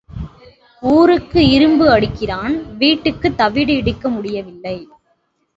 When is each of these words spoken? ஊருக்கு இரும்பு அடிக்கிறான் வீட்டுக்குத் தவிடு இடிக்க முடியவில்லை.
ஊருக்கு 0.83 1.49
இரும்பு 1.49 1.89
அடிக்கிறான் 1.89 2.55
வீட்டுக்குத் 2.77 3.37
தவிடு 3.37 3.75
இடிக்க 3.75 4.09
முடியவில்லை. 4.09 4.77